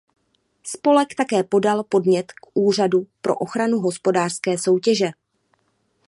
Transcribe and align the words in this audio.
Spolek 0.63 1.15
také 1.15 1.43
podal 1.43 1.83
podnět 1.83 2.31
k 2.31 2.39
Úřadu 2.53 3.07
pro 3.21 3.35
ochranu 3.35 3.79
hospodářské 3.79 4.57
soutěže. 4.57 5.07